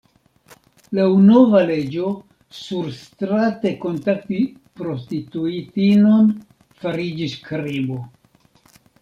[0.99, 2.07] Laŭ nova leĝo
[2.59, 4.41] surstrate kontakti
[4.81, 6.33] prostituitinon
[6.81, 8.01] fariĝis krimo.